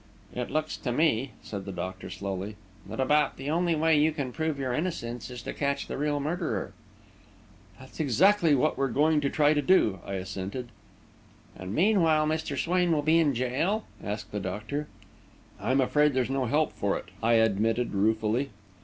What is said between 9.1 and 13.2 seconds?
to try to do," I assented. "And meanwhile Mr. Swain will be